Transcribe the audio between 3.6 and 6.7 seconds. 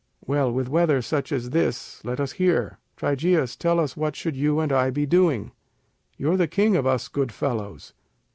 us What should you and I be doing? You're the